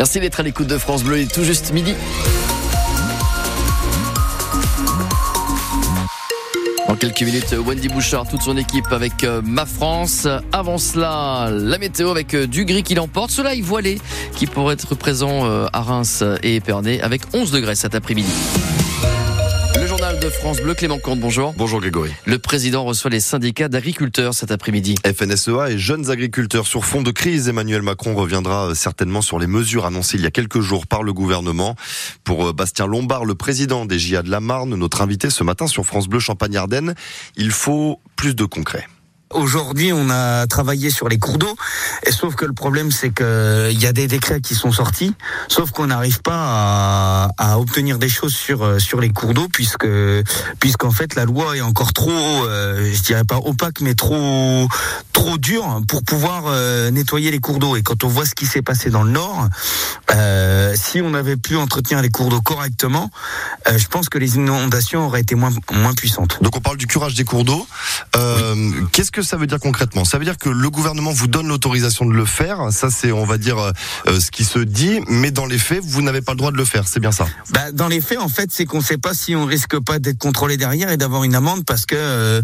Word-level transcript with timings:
Merci 0.00 0.18
d'être 0.18 0.40
à 0.40 0.42
l'écoute 0.42 0.66
de 0.66 0.78
France 0.78 1.04
Bleu 1.04 1.18
et 1.18 1.26
tout 1.26 1.44
juste 1.44 1.74
midi. 1.74 1.94
Dans 6.88 6.96
quelques 6.96 7.20
minutes, 7.20 7.52
Wendy 7.52 7.88
Bouchard, 7.88 8.26
toute 8.26 8.40
son 8.40 8.56
équipe 8.56 8.90
avec 8.92 9.24
euh, 9.24 9.42
Ma 9.44 9.66
France. 9.66 10.26
Avant 10.52 10.78
cela, 10.78 11.50
la 11.52 11.76
météo 11.76 12.08
avec 12.08 12.32
euh, 12.32 12.46
du 12.46 12.64
gris 12.64 12.82
qui 12.82 12.94
l'emporte. 12.94 13.30
Soleil 13.30 13.60
voilé 13.60 14.00
qui 14.36 14.46
pourrait 14.46 14.72
être 14.72 14.94
présent 14.94 15.44
euh, 15.44 15.66
à 15.74 15.82
Reims 15.82 16.24
et 16.42 16.56
Épernay 16.56 17.02
avec 17.02 17.20
11 17.34 17.50
degrés 17.50 17.74
cet 17.74 17.94
après-midi. 17.94 18.32
De 20.20 20.28
France 20.28 20.60
Bleu, 20.60 20.74
Clément 20.74 20.98
Comte, 20.98 21.18
bonjour. 21.18 21.54
Bonjour 21.56 21.80
Grégory. 21.80 22.10
Le 22.26 22.38
président 22.38 22.84
reçoit 22.84 23.10
les 23.10 23.20
syndicats 23.20 23.68
d'agriculteurs 23.68 24.34
cet 24.34 24.50
après-midi. 24.50 24.96
FNSEA 25.06 25.70
et 25.70 25.78
jeunes 25.78 26.10
agriculteurs 26.10 26.66
sur 26.66 26.84
fond 26.84 27.00
de 27.00 27.10
crise. 27.10 27.48
Emmanuel 27.48 27.80
Macron 27.80 28.14
reviendra 28.14 28.74
certainement 28.74 29.22
sur 29.22 29.38
les 29.38 29.46
mesures 29.46 29.86
annoncées 29.86 30.18
il 30.18 30.22
y 30.22 30.26
a 30.26 30.30
quelques 30.30 30.60
jours 30.60 30.86
par 30.86 31.02
le 31.02 31.14
gouvernement. 31.14 31.74
Pour 32.22 32.52
Bastien 32.52 32.86
Lombard, 32.86 33.24
le 33.24 33.34
président 33.34 33.86
des 33.86 33.98
JA 33.98 34.22
de 34.22 34.30
la 34.30 34.40
Marne, 34.40 34.74
notre 34.74 35.00
invité 35.00 35.30
ce 35.30 35.42
matin 35.42 35.66
sur 35.66 35.86
France 35.86 36.06
Bleu 36.06 36.20
Champagne-Ardenne, 36.20 36.94
il 37.36 37.50
faut 37.50 37.98
plus 38.14 38.34
de 38.34 38.44
concret. 38.44 38.86
Aujourd'hui, 39.32 39.92
on 39.92 40.10
a 40.10 40.48
travaillé 40.48 40.90
sur 40.90 41.08
les 41.08 41.20
cours 41.20 41.38
d'eau, 41.38 41.54
et 42.04 42.10
sauf 42.10 42.34
que 42.34 42.44
le 42.44 42.52
problème, 42.52 42.90
c'est 42.90 43.10
que 43.10 43.70
il 43.70 43.80
y 43.80 43.86
a 43.86 43.92
des 43.92 44.08
décrets 44.08 44.40
qui 44.40 44.56
sont 44.56 44.72
sortis, 44.72 45.14
sauf 45.46 45.70
qu'on 45.70 45.86
n'arrive 45.86 46.20
pas 46.20 46.34
à, 46.34 47.30
à, 47.38 47.58
obtenir 47.60 47.98
des 48.00 48.08
choses 48.08 48.34
sur 48.34 48.64
euh, 48.64 48.80
sur 48.80 49.00
les 49.00 49.10
cours 49.10 49.32
d'eau, 49.32 49.46
puisque 49.52 49.86
puisqu'en 50.58 50.90
fait 50.90 51.14
la 51.14 51.26
loi 51.26 51.56
est 51.56 51.60
encore 51.60 51.92
trop, 51.92 52.10
euh, 52.10 52.92
je 52.92 53.02
dirais 53.02 53.22
pas 53.22 53.36
opaque, 53.36 53.80
mais 53.82 53.94
trop 53.94 54.66
trop 55.12 55.38
dure 55.38 55.80
pour 55.86 56.02
pouvoir 56.02 56.46
euh, 56.48 56.90
nettoyer 56.90 57.30
les 57.30 57.38
cours 57.38 57.60
d'eau. 57.60 57.76
Et 57.76 57.82
quand 57.82 58.02
on 58.02 58.08
voit 58.08 58.26
ce 58.26 58.34
qui 58.34 58.46
s'est 58.46 58.62
passé 58.62 58.90
dans 58.90 59.04
le 59.04 59.12
Nord, 59.12 59.46
euh, 60.10 60.74
si 60.76 61.00
on 61.02 61.14
avait 61.14 61.36
pu 61.36 61.54
entretenir 61.56 62.02
les 62.02 62.10
cours 62.10 62.30
d'eau 62.30 62.40
correctement, 62.40 63.12
je 63.72 63.86
pense 63.86 64.08
que 64.08 64.18
les 64.18 64.34
inondations 64.34 65.06
auraient 65.06 65.20
été 65.20 65.36
moins 65.36 65.52
moins 65.72 65.94
puissantes. 65.94 66.42
Donc 66.42 66.56
on 66.56 66.60
parle 66.60 66.78
du 66.78 66.88
curage 66.88 67.14
des 67.14 67.24
cours 67.24 67.44
d'eau. 67.44 67.64
Oui. 68.16 68.72
Qu'est-ce 68.90 69.12
que 69.12 69.19
ça 69.22 69.36
veut 69.36 69.46
dire 69.46 69.60
concrètement? 69.60 70.04
Ça 70.04 70.18
veut 70.18 70.24
dire 70.24 70.38
que 70.38 70.48
le 70.48 70.70
gouvernement 70.70 71.12
vous 71.12 71.26
donne 71.26 71.48
l'autorisation 71.48 72.04
de 72.06 72.12
le 72.12 72.24
faire. 72.24 72.72
Ça, 72.72 72.90
c'est, 72.90 73.12
on 73.12 73.24
va 73.24 73.38
dire, 73.38 73.58
euh, 73.58 74.20
ce 74.20 74.30
qui 74.30 74.44
se 74.44 74.58
dit. 74.58 75.00
Mais 75.08 75.30
dans 75.30 75.46
les 75.46 75.58
faits, 75.58 75.80
vous 75.82 76.02
n'avez 76.02 76.20
pas 76.20 76.32
le 76.32 76.38
droit 76.38 76.52
de 76.52 76.56
le 76.56 76.64
faire. 76.64 76.86
C'est 76.88 77.00
bien 77.00 77.12
ça? 77.12 77.26
Bah, 77.52 77.72
Dans 77.72 77.88
les 77.88 78.00
faits, 78.00 78.18
en 78.18 78.28
fait, 78.28 78.50
c'est 78.52 78.64
qu'on 78.64 78.78
ne 78.78 78.82
sait 78.82 78.98
pas 78.98 79.14
si 79.14 79.34
on 79.34 79.44
risque 79.44 79.78
pas 79.78 79.98
d'être 79.98 80.18
contrôlé 80.18 80.56
derrière 80.56 80.90
et 80.90 80.96
d'avoir 80.96 81.24
une 81.24 81.34
amende 81.34 81.64
parce 81.64 81.86
que 81.86 81.94
euh, 81.96 82.42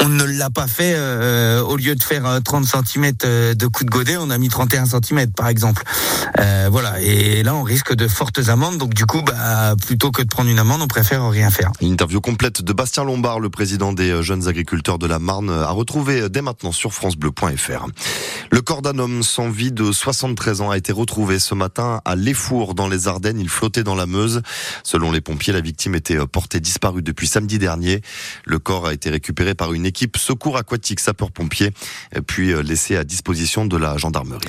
on 0.00 0.08
ne 0.08 0.24
l'a 0.24 0.50
pas 0.50 0.66
fait. 0.66 0.94
Euh, 0.96 1.62
au 1.62 1.76
lieu 1.76 1.94
de 1.94 2.02
faire 2.02 2.40
30 2.42 2.64
cm 2.64 3.12
de 3.54 3.66
coup 3.66 3.84
de 3.84 3.90
godet, 3.90 4.16
on 4.16 4.30
a 4.30 4.38
mis 4.38 4.48
31 4.48 4.86
cm, 4.86 5.30
par 5.32 5.48
exemple. 5.48 5.82
Euh, 6.38 6.68
voilà. 6.70 7.00
Et 7.00 7.42
là, 7.42 7.54
on 7.54 7.62
risque 7.62 7.94
de 7.94 8.08
fortes 8.08 8.48
amendes. 8.48 8.78
Donc, 8.78 8.94
du 8.94 9.06
coup, 9.06 9.22
bah, 9.22 9.74
plutôt 9.84 10.10
que 10.10 10.22
de 10.22 10.28
prendre 10.28 10.50
une 10.50 10.58
amende, 10.58 10.82
on 10.82 10.88
préfère 10.88 11.28
rien 11.28 11.50
faire. 11.50 11.72
Une 11.80 11.92
interview 11.92 12.20
complète 12.20 12.62
de 12.62 12.72
Bastien 12.72 13.04
Lombard, 13.04 13.40
le 13.40 13.50
président 13.50 13.92
des 13.92 14.22
jeunes 14.22 14.48
agriculteurs 14.48 14.98
de 14.98 15.06
la 15.06 15.18
Marne, 15.18 15.50
à 15.50 15.70
retrouver 15.70 16.13
dès 16.28 16.42
maintenant 16.42 16.72
sur 16.72 16.92
francebleu.fr. 16.92 17.86
Le 18.50 18.60
corps 18.60 18.82
d'un 18.82 18.98
homme 18.98 19.22
sans 19.22 19.50
vie 19.50 19.72
de 19.72 19.92
73 19.92 20.60
ans 20.60 20.70
a 20.70 20.76
été 20.76 20.92
retrouvé 20.92 21.38
ce 21.38 21.54
matin 21.54 22.00
à 22.04 22.16
Léfour 22.16 22.74
dans 22.74 22.88
les 22.88 23.08
Ardennes. 23.08 23.40
Il 23.40 23.48
flottait 23.48 23.82
dans 23.82 23.94
la 23.94 24.06
Meuse. 24.06 24.42
Selon 24.82 25.10
les 25.10 25.20
pompiers, 25.20 25.52
la 25.52 25.60
victime 25.60 25.94
était 25.94 26.18
portée 26.26 26.60
disparue 26.60 27.02
depuis 27.02 27.26
samedi 27.26 27.58
dernier. 27.58 28.00
Le 28.44 28.58
corps 28.58 28.86
a 28.86 28.94
été 28.94 29.10
récupéré 29.10 29.54
par 29.54 29.72
une 29.72 29.86
équipe 29.86 30.16
secours 30.16 30.56
aquatique 30.56 31.00
sapeurs-pompiers 31.00 31.70
puis 32.26 32.52
laissé 32.62 32.96
à 32.96 33.04
disposition 33.04 33.66
de 33.66 33.76
la 33.76 33.96
gendarmerie. 33.96 34.46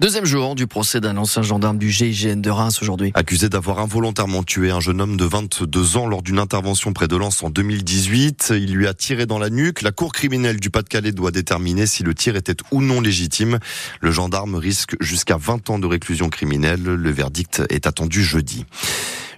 Deuxième 0.00 0.24
jour 0.24 0.54
du 0.54 0.66
procès 0.66 1.00
d'un 1.00 1.16
ancien 1.16 1.42
gendarme 1.42 1.78
du 1.78 1.90
GIGN 1.90 2.40
de 2.40 2.50
Reims 2.50 2.82
aujourd'hui. 2.82 3.12
Accusé 3.14 3.48
d'avoir 3.48 3.78
involontairement 3.78 4.42
tué 4.42 4.70
un 4.70 4.80
jeune 4.80 5.00
homme 5.00 5.16
de 5.16 5.24
22 5.24 5.96
ans 5.96 6.06
lors 6.06 6.22
d'une 6.22 6.38
intervention 6.38 6.92
près 6.92 7.08
de 7.08 7.16
Lens 7.16 7.42
en 7.42 7.50
2018. 7.50 8.52
Il 8.56 8.74
lui 8.74 8.86
a 8.86 8.94
tiré 8.94 9.26
dans 9.26 9.38
la 9.38 9.50
nuque. 9.50 9.82
La 9.82 9.92
cour 9.92 10.12
criminelle 10.12 10.60
du 10.60 10.70
Pas-de-Calais 10.70 11.05
doit 11.12 11.30
déterminer 11.30 11.86
si 11.86 12.02
le 12.02 12.14
tir 12.14 12.36
était 12.36 12.56
ou 12.70 12.82
non 12.82 13.00
légitime. 13.00 13.58
Le 14.00 14.10
gendarme 14.10 14.54
risque 14.54 14.96
jusqu'à 15.00 15.36
20 15.36 15.70
ans 15.70 15.78
de 15.78 15.86
réclusion 15.86 16.28
criminelle. 16.28 16.82
Le 16.82 17.10
verdict 17.10 17.62
est 17.70 17.86
attendu 17.86 18.22
jeudi. 18.22 18.64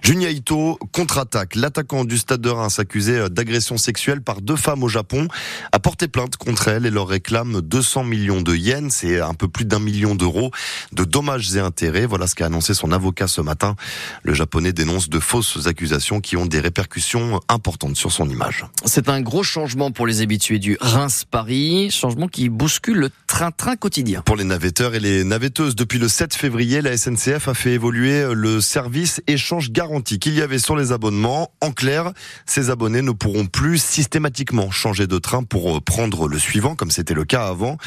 Junya 0.01 0.29
Ito 0.29 0.79
contre-attaque. 0.91 1.55
L'attaquant 1.55 2.05
du 2.05 2.17
stade 2.17 2.41
de 2.41 2.49
Reims 2.49 2.79
accusé 2.79 3.29
d'agression 3.29 3.77
sexuelle 3.77 4.21
par 4.21 4.41
deux 4.41 4.55
femmes 4.55 4.83
au 4.83 4.87
Japon 4.87 5.27
a 5.71 5.79
porté 5.79 6.07
plainte 6.07 6.37
contre 6.37 6.67
elle 6.67 6.85
et 6.85 6.89
leur 6.89 7.07
réclame 7.07 7.61
200 7.61 8.03
millions 8.03 8.41
de 8.41 8.55
yens, 8.55 8.93
c'est 8.93 9.19
un 9.19 9.33
peu 9.33 9.47
plus 9.47 9.65
d'un 9.65 9.79
million 9.79 10.15
d'euros 10.15 10.51
de 10.91 11.03
dommages 11.03 11.55
et 11.55 11.59
intérêts. 11.59 12.05
Voilà 12.05 12.27
ce 12.27 12.35
qu'a 12.35 12.45
annoncé 12.45 12.73
son 12.73 12.91
avocat 12.91 13.27
ce 13.27 13.41
matin. 13.41 13.75
Le 14.23 14.33
japonais 14.33 14.73
dénonce 14.73 15.09
de 15.09 15.19
fausses 15.19 15.67
accusations 15.67 16.21
qui 16.21 16.37
ont 16.37 16.45
des 16.45 16.59
répercussions 16.59 17.39
importantes 17.49 17.95
sur 17.95 18.11
son 18.11 18.29
image. 18.29 18.65
C'est 18.85 19.09
un 19.09 19.21
gros 19.21 19.43
changement 19.43 19.91
pour 19.91 20.07
les 20.07 20.21
habitués 20.21 20.59
du 20.59 20.77
Reims-Paris, 20.81 21.91
changement 21.91 22.27
qui 22.27 22.49
bouscule 22.49 22.97
le 22.97 23.09
train-train 23.27 23.75
quotidien. 23.75 24.21
Pour 24.21 24.35
les 24.35 24.43
navetteurs 24.43 24.95
et 24.95 24.99
les 24.99 25.23
navetteuses, 25.23 25.75
depuis 25.75 25.99
le 25.99 26.07
7 26.07 26.33
février, 26.33 26.81
la 26.81 26.97
SNCF 26.97 27.47
a 27.47 27.53
fait 27.53 27.73
évoluer 27.73 28.33
le 28.33 28.61
service 28.61 29.21
échange 29.27 29.71
qu'il 30.19 30.35
y 30.35 30.41
avait 30.41 30.59
sur 30.59 30.75
les 30.75 30.91
abonnements. 30.91 31.51
En 31.61 31.71
clair, 31.71 32.11
ces 32.45 32.69
abonnés 32.69 33.01
ne 33.01 33.11
pourront 33.11 33.45
plus 33.45 33.81
systématiquement 33.81 34.71
changer 34.71 35.07
de 35.07 35.17
train 35.17 35.43
pour 35.43 35.81
prendre 35.81 36.27
le 36.27 36.39
suivant, 36.39 36.75
comme 36.75 36.91
c'était 36.91 37.13
le 37.13 37.25
cas 37.25 37.47
avant. 37.47 37.77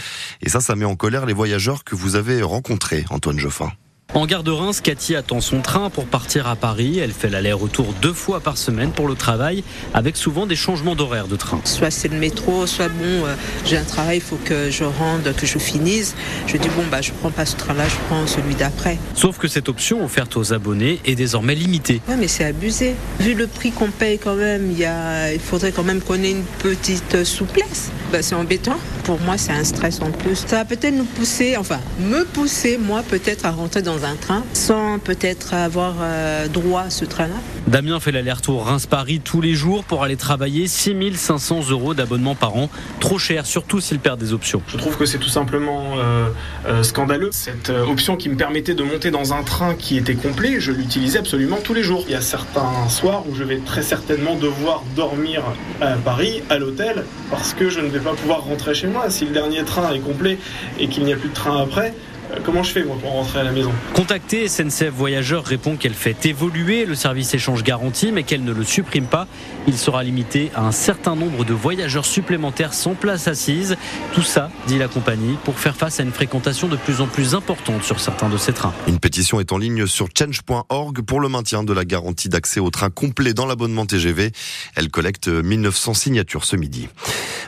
Et 0.40 0.48
ça, 0.48 0.60
ça 0.60 0.76
met 0.76 0.84
en 0.84 0.96
colère 0.96 1.26
les 1.26 1.32
voyageurs 1.32 1.84
que 1.84 1.94
vous 1.94 2.16
avez 2.16 2.42
rencontrés, 2.42 3.04
Antoine 3.10 3.38
Geoffin. 3.38 3.72
En 4.14 4.26
gare 4.26 4.42
de 4.42 4.50
Reims, 4.50 4.82
Cathy 4.82 5.16
attend 5.16 5.40
son 5.40 5.62
train 5.62 5.88
pour 5.88 6.04
partir 6.04 6.46
à 6.46 6.54
Paris. 6.54 6.98
Elle 6.98 7.12
fait 7.12 7.30
l'aller-retour 7.30 7.94
deux 8.02 8.12
fois 8.12 8.40
par 8.40 8.58
semaine 8.58 8.90
pour 8.90 9.08
le 9.08 9.14
travail, 9.14 9.64
avec 9.94 10.18
souvent 10.18 10.44
des 10.44 10.54
changements 10.54 10.94
d'horaire 10.94 11.28
de 11.28 11.36
train. 11.36 11.62
Soit 11.64 11.90
c'est 11.90 12.08
le 12.08 12.18
métro, 12.18 12.66
soit 12.66 12.88
bon, 12.88 13.24
euh, 13.24 13.34
j'ai 13.64 13.78
un 13.78 13.84
travail, 13.84 14.18
il 14.18 14.20
faut 14.20 14.38
que 14.44 14.70
je 14.70 14.84
rende, 14.84 15.34
que 15.34 15.46
je 15.46 15.58
finisse. 15.58 16.14
Je 16.46 16.58
dis 16.58 16.68
bon, 16.76 16.82
bah, 16.90 17.00
je 17.00 17.10
prends 17.12 17.30
pas 17.30 17.46
ce 17.46 17.56
train-là, 17.56 17.84
je 17.88 17.96
prends 18.08 18.26
celui 18.26 18.54
d'après. 18.54 18.98
Sauf 19.14 19.38
que 19.38 19.48
cette 19.48 19.70
option 19.70 20.04
offerte 20.04 20.36
aux 20.36 20.52
abonnés 20.52 21.00
est 21.06 21.14
désormais 21.14 21.54
limitée. 21.54 22.02
Ouais, 22.06 22.16
mais 22.18 22.28
c'est 22.28 22.44
abusé. 22.44 22.94
Vu 23.18 23.32
le 23.32 23.46
prix 23.46 23.70
qu'on 23.70 23.90
paye 23.90 24.18
quand 24.18 24.36
même, 24.36 24.70
il, 24.72 24.78
y 24.78 24.84
a, 24.84 25.32
il 25.32 25.40
faudrait 25.40 25.72
quand 25.72 25.84
même 25.84 26.02
qu'on 26.02 26.22
ait 26.22 26.32
une 26.32 26.44
petite 26.58 27.24
souplesse. 27.24 27.90
Bah, 28.12 28.20
c'est 28.20 28.34
embêtant. 28.34 28.76
Pour 29.04 29.18
moi, 29.20 29.38
c'est 29.38 29.52
un 29.52 29.64
stress 29.64 30.02
en 30.02 30.10
plus. 30.10 30.44
Ça 30.46 30.56
va 30.56 30.64
peut-être 30.66 30.94
nous 30.94 31.04
pousser, 31.04 31.56
enfin, 31.56 31.80
me 31.98 32.24
pousser, 32.24 32.76
moi, 32.76 33.02
peut-être 33.02 33.46
à 33.46 33.52
rentrer 33.52 33.80
dans 33.80 34.04
un 34.04 34.16
train 34.16 34.44
sans 34.52 34.98
peut-être 34.98 35.54
avoir 35.54 35.94
euh, 36.02 36.46
droit 36.46 36.82
à 36.82 36.90
ce 36.90 37.06
train-là. 37.06 37.34
Damien 37.68 38.00
fait 38.00 38.10
l'aller-retour 38.10 38.66
Reims-Paris 38.66 39.20
tous 39.22 39.40
les 39.40 39.54
jours 39.54 39.84
pour 39.84 40.02
aller 40.02 40.16
travailler 40.16 40.66
6500 40.66 41.70
euros 41.70 41.94
d'abonnement 41.94 42.34
par 42.34 42.56
an. 42.56 42.68
Trop 42.98 43.18
cher, 43.18 43.46
surtout 43.46 43.80
s'il 43.80 44.00
perd 44.00 44.18
des 44.18 44.32
options. 44.32 44.62
Je 44.66 44.76
trouve 44.76 44.96
que 44.96 45.06
c'est 45.06 45.18
tout 45.18 45.28
simplement 45.28 45.96
euh, 45.96 46.28
euh, 46.66 46.82
scandaleux. 46.82 47.30
Cette 47.30 47.70
euh, 47.70 47.86
option 47.86 48.16
qui 48.16 48.28
me 48.28 48.36
permettait 48.36 48.74
de 48.74 48.82
monter 48.82 49.10
dans 49.12 49.32
un 49.32 49.44
train 49.44 49.74
qui 49.74 49.96
était 49.96 50.16
complet, 50.16 50.58
je 50.58 50.72
l'utilisais 50.72 51.20
absolument 51.20 51.58
tous 51.62 51.72
les 51.72 51.84
jours. 51.84 52.04
Il 52.08 52.12
y 52.12 52.16
a 52.16 52.20
certains 52.20 52.88
soirs 52.88 53.24
où 53.28 53.34
je 53.34 53.44
vais 53.44 53.58
très 53.58 53.82
certainement 53.82 54.34
devoir 54.34 54.82
dormir 54.96 55.42
à 55.80 55.92
Paris, 55.92 56.42
à 56.50 56.58
l'hôtel, 56.58 57.04
parce 57.30 57.54
que 57.54 57.70
je 57.70 57.80
ne 57.80 57.88
vais 57.88 58.00
pas 58.00 58.14
pouvoir 58.14 58.42
rentrer 58.42 58.74
chez 58.74 58.88
moi. 58.88 59.08
Si 59.08 59.24
le 59.24 59.32
dernier 59.32 59.62
train 59.64 59.92
est 59.92 60.00
complet 60.00 60.38
et 60.80 60.88
qu'il 60.88 61.04
n'y 61.04 61.12
a 61.12 61.16
plus 61.16 61.28
de 61.28 61.34
train 61.34 61.62
après, 61.62 61.94
Comment 62.44 62.62
je 62.62 62.72
fais 62.72 62.84
moi 62.84 62.96
pour 63.00 63.10
rentrer 63.10 63.40
à 63.40 63.44
la 63.44 63.52
maison? 63.52 63.72
Contactée, 63.94 64.48
SNCF 64.48 64.90
Voyageurs 64.90 65.44
répond 65.44 65.76
qu'elle 65.76 65.94
fait 65.94 66.26
évoluer 66.26 66.86
le 66.86 66.94
service 66.94 67.34
échange 67.34 67.62
garanti, 67.62 68.10
mais 68.10 68.22
qu'elle 68.22 68.44
ne 68.44 68.52
le 68.52 68.64
supprime 68.64 69.06
pas. 69.06 69.26
Il 69.66 69.78
sera 69.78 70.02
limité 70.02 70.50
à 70.54 70.62
un 70.62 70.72
certain 70.72 71.14
nombre 71.14 71.44
de 71.44 71.52
voyageurs 71.52 72.04
supplémentaires 72.04 72.74
sans 72.74 72.94
place 72.94 73.28
assise. 73.28 73.76
Tout 74.12 74.22
ça, 74.22 74.50
dit 74.66 74.78
la 74.78 74.88
compagnie, 74.88 75.36
pour 75.44 75.58
faire 75.58 75.76
face 75.76 76.00
à 76.00 76.02
une 76.02 76.12
fréquentation 76.12 76.68
de 76.68 76.76
plus 76.76 77.00
en 77.00 77.06
plus 77.06 77.34
importante 77.34 77.84
sur 77.84 78.00
certains 78.00 78.28
de 78.28 78.36
ces 78.36 78.52
trains. 78.52 78.74
Une 78.88 78.98
pétition 78.98 79.38
est 79.38 79.52
en 79.52 79.58
ligne 79.58 79.86
sur 79.86 80.08
change.org 80.16 81.02
pour 81.02 81.20
le 81.20 81.28
maintien 81.28 81.62
de 81.62 81.72
la 81.72 81.84
garantie 81.84 82.28
d'accès 82.28 82.60
au 82.60 82.70
train 82.70 82.90
complet 82.90 83.34
dans 83.34 83.46
l'abonnement 83.46 83.86
TGV. 83.86 84.32
Elle 84.74 84.90
collecte 84.90 85.28
1900 85.28 85.94
signatures 85.94 86.44
ce 86.44 86.56
midi. 86.56 86.88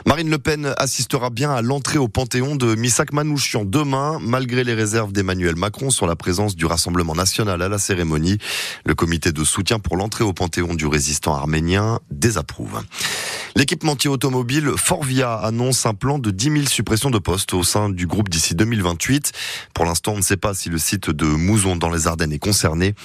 Marine 0.07 0.29
Le 0.29 0.37
Pen 0.37 0.75
assistera 0.77 1.31
bien 1.31 1.51
à 1.51 1.63
l'entrée 1.63 1.97
au 1.97 2.07
Panthéon 2.07 2.55
de 2.55 2.75
Missak 2.75 3.11
Manouchian 3.11 3.65
demain, 3.65 4.19
malgré 4.21 4.63
les 4.63 4.75
réserves 4.75 5.11
d'Emmanuel 5.11 5.55
Macron 5.55 5.89
sur 5.89 6.05
la 6.05 6.15
présence 6.15 6.55
du 6.55 6.67
Rassemblement 6.67 7.15
national 7.15 7.63
à 7.63 7.69
la 7.69 7.79
cérémonie. 7.79 8.37
Le 8.85 8.93
comité 8.93 9.31
de 9.31 9.43
soutien 9.43 9.79
pour 9.79 9.97
l'entrée 9.97 10.23
au 10.23 10.31
Panthéon 10.31 10.75
du 10.75 10.85
résistant 10.85 11.33
arménien 11.33 11.99
désapprouve. 12.11 12.83
L'équipementier 13.57 14.09
automobile 14.09 14.71
Forvia 14.75 15.33
annonce 15.33 15.85
un 15.85 15.93
plan 15.93 16.19
de 16.19 16.29
10 16.29 16.43
000 16.51 16.65
suppressions 16.65 17.09
de 17.09 17.19
postes 17.19 17.53
au 17.53 17.63
sein 17.63 17.87
du 17.87 18.05
groupe 18.05 18.27
d'ici 18.27 18.53
2028. 18.53 19.31
Pour 19.73 19.85
l'instant, 19.85 20.11
on 20.11 20.17
ne 20.17 20.21
sait 20.21 20.35
pas 20.35 20.53
si 20.53 20.67
le 20.67 20.77
site 20.77 21.09
de 21.09 21.25
Mouzon 21.25 21.77
dans 21.77 21.89
les 21.89 22.05
Ardennes 22.05 22.33
est 22.33 22.37
concerné. 22.37 22.95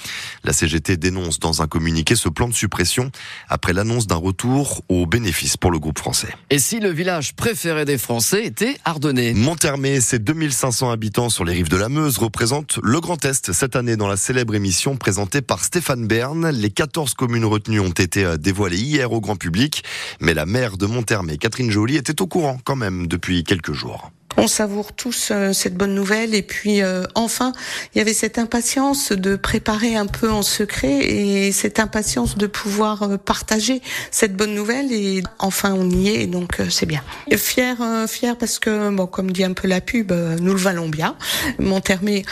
La 0.43 0.51
CGT 0.51 0.97
dénonce 0.97 1.39
dans 1.39 1.61
un 1.61 1.67
communiqué 1.67 2.17
ce 2.17 2.27
plan 2.27 2.49
de 2.49 2.53
suppression 2.53 3.11
après 3.47 3.71
l'annonce 3.71 4.07
d'un 4.07 4.17
retour 4.17 4.83
aux 4.89 5.05
bénéfices 5.05 5.55
pour 5.55 5.71
le 5.71 5.79
groupe 5.79 5.99
français. 5.99 6.35
Et 6.49 6.59
si 6.59 6.81
le 6.81 6.89
village 6.89 7.33
préféré 7.33 7.85
des 7.85 7.97
Français 7.97 8.45
était 8.45 8.75
Ardennais? 8.83 9.33
Monthermé, 9.33 10.01
ses 10.01 10.19
2500 10.19 10.91
habitants 10.91 11.29
sur 11.29 11.45
les 11.45 11.53
rives 11.53 11.69
de 11.69 11.77
la 11.77 11.87
Meuse 11.87 12.17
représentent 12.17 12.77
le 12.83 12.99
Grand 12.99 13.23
Est 13.23 13.53
cette 13.53 13.77
année 13.77 13.95
dans 13.95 14.09
la 14.09 14.17
célèbre 14.17 14.53
émission 14.53 14.97
présentée 14.97 15.41
par 15.41 15.63
Stéphane 15.63 16.07
Bern. 16.07 16.49
Les 16.49 16.71
14 16.71 17.13
communes 17.13 17.45
retenues 17.45 17.79
ont 17.79 17.87
été 17.87 18.37
dévoilées 18.37 18.79
hier 18.79 19.13
au 19.13 19.21
grand 19.21 19.37
public, 19.37 19.85
mais 20.19 20.33
la 20.33 20.40
maire 20.45 20.77
de 20.77 20.85
Monthermé, 20.85 21.37
Catherine 21.37 21.71
Joly, 21.71 21.97
était 21.97 22.21
au 22.21 22.27
courant 22.27 22.57
quand 22.63 22.75
même 22.75 23.07
depuis 23.07 23.43
quelques 23.43 23.73
jours. 23.73 24.11
On 24.37 24.47
savoure 24.47 24.93
tous 24.93 25.29
euh, 25.31 25.51
cette 25.51 25.75
bonne 25.75 25.93
nouvelle 25.93 26.33
et 26.33 26.41
puis 26.41 26.81
euh, 26.81 27.03
enfin, 27.15 27.51
il 27.93 27.97
y 27.97 28.01
avait 28.01 28.13
cette 28.13 28.39
impatience 28.39 29.11
de 29.11 29.35
préparer 29.35 29.95
un 29.95 30.05
peu 30.05 30.31
en 30.31 30.41
secret 30.41 30.99
et 30.99 31.51
cette 31.51 31.79
impatience 31.79 32.37
de 32.37 32.47
pouvoir 32.47 33.03
euh, 33.03 33.17
partager 33.17 33.81
cette 34.09 34.35
bonne 34.35 34.53
nouvelle 34.53 34.91
et 34.93 35.21
enfin 35.39 35.73
on 35.73 35.89
y 35.89 36.09
est 36.09 36.27
donc 36.27 36.61
c'est 36.69 36.85
bien. 36.85 37.03
Fier, 37.35 37.75
fier 38.07 38.37
parce 38.37 38.59
que 38.59 38.89
bon, 38.89 39.05
comme 39.05 39.31
dit 39.31 39.43
un 39.43 39.53
peu 39.53 39.67
la 39.67 39.81
pub, 39.81 40.11
nous 40.11 40.53
le 40.53 40.59
valons 40.59 40.87
bien. 40.87 41.17
Monthermé 41.59 42.23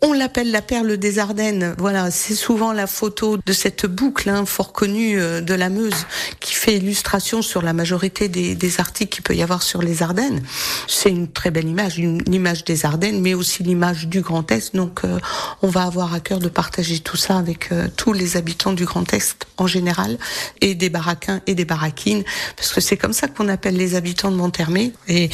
on 0.00 0.12
l'appelle 0.12 0.50
la 0.50 0.62
perle 0.62 0.96
des 0.96 1.18
Ardennes. 1.18 1.74
Voilà, 1.78 2.10
c'est 2.10 2.34
souvent 2.34 2.72
la 2.72 2.86
photo 2.86 3.38
de 3.44 3.52
cette 3.52 3.86
boucle 3.86 4.28
hein, 4.28 4.44
fort 4.44 4.72
connue 4.72 5.18
euh, 5.18 5.40
de 5.40 5.54
la 5.54 5.70
Meuse 5.70 6.06
qui 6.40 6.54
fait 6.54 6.76
illustration 6.76 7.42
sur 7.42 7.62
la 7.62 7.72
majorité 7.72 8.28
des, 8.28 8.54
des 8.54 8.80
articles 8.80 9.14
qu'il 9.14 9.22
peut 9.22 9.34
y 9.34 9.42
avoir 9.42 9.62
sur 9.62 9.82
les 9.82 10.02
Ardennes. 10.02 10.42
C'est 10.88 11.10
une 11.10 11.28
très 11.28 11.50
belle 11.50 11.68
image, 11.68 11.98
une, 11.98 12.22
image 12.32 12.64
des 12.64 12.84
Ardennes, 12.84 13.20
mais 13.20 13.34
aussi 13.34 13.62
l'image 13.62 14.06
du 14.06 14.20
Grand 14.20 14.50
Est. 14.52 14.76
Donc, 14.76 15.00
euh, 15.04 15.18
on 15.62 15.68
va 15.68 15.84
avoir 15.84 16.12
à 16.12 16.20
cœur 16.20 16.38
de 16.38 16.48
partager 16.48 16.98
tout 16.98 17.16
ça 17.16 17.38
avec 17.38 17.72
euh, 17.72 17.88
tous 17.96 18.12
les 18.12 18.36
habitants 18.36 18.72
du 18.72 18.84
Grand 18.84 19.10
Est 19.12 19.46
en 19.56 19.66
général, 19.66 20.18
et 20.60 20.74
des 20.74 20.90
baraquins 20.90 21.40
et 21.46 21.54
des 21.54 21.64
baraquines, 21.64 22.24
parce 22.56 22.72
que 22.72 22.80
c'est 22.80 22.96
comme 22.96 23.12
ça 23.12 23.28
qu'on 23.28 23.48
appelle 23.48 23.76
les 23.76 23.94
habitants 23.94 24.30
de 24.30 24.36
Monthermé. 24.36 24.92
Et 25.08 25.30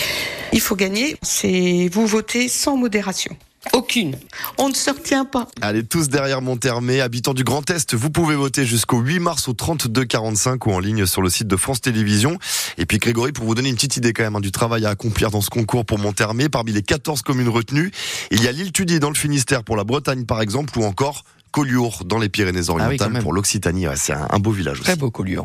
il 0.53 0.61
faut 0.61 0.77
gagner. 0.77 1.17
C'est 1.23 1.89
vous 1.93 2.07
votez 2.07 2.49
sans 2.49 2.77
modération. 2.77 3.37
Aucune. 3.75 4.17
On 4.59 4.71
ne 4.71 4.75
se 4.75 4.91
retient 4.91 5.25
pas. 5.25 5.47
Allez, 5.61 5.85
tous 5.85 6.09
derrière 6.09 6.41
Monthermé, 6.41 7.01
habitants 7.01 7.35
du 7.35 7.45
Grand 7.45 7.69
Est, 7.71 7.95
vous 7.95 8.11
pouvez 8.11 8.35
voter 8.35 8.65
jusqu'au 8.65 9.01
8 9.01 9.21
mars 9.21 9.49
au 9.49 9.53
32-45 9.53 10.67
ou 10.67 10.73
en 10.73 10.81
ligne 10.81 11.05
sur 11.05 11.21
le 11.21 11.29
site 11.29 11.47
de 11.47 11.57
France 11.57 11.83
Télévisions. 11.83 12.39
Et 12.79 12.87
puis 12.87 12.99
Grégory, 12.99 13.33
pour 13.33 13.45
vous 13.45 13.55
donner 13.55 13.69
une 13.69 13.75
petite 13.75 13.99
idée 13.99 14.15
quand 14.15 14.23
même 14.23 14.37
hein, 14.37 14.41
du 14.41 14.51
travail 14.51 14.87
à 14.87 14.91
accomplir 14.91 15.31
dans 15.31 15.43
ce 15.43 15.51
concours 15.51 15.85
pour 15.85 15.99
Monthermé, 15.99 16.49
parmi 16.49 16.73
les 16.73 16.83
14 16.83 17.21
communes 17.23 17.51
retenues, 17.51 17.91
il 18.31 18.43
y 18.43 18.49
a 18.49 18.53
l'île 18.53 18.73
Tudy 18.73 18.99
dans 18.99 19.11
le 19.11 19.15
Finistère 19.15 19.63
pour 19.63 19.77
la 19.77 19.85
Bretagne 19.85 20.25
par 20.25 20.41
exemple, 20.41 20.79
ou 20.79 20.85
encore 20.85 21.25
Collioure 21.51 22.05
dans 22.05 22.19
les 22.19 22.29
Pyrénées-Orientales 22.29 23.13
ah 23.17 23.21
pour 23.21 23.33
l'Occitanie. 23.33 23.87
c'est 23.97 24.13
un, 24.13 24.39
beau 24.39 24.53
village 24.53 24.81
aussi. 24.81 24.85
Très 24.85 24.97
beau 24.97 25.11
Collioure. 25.11 25.45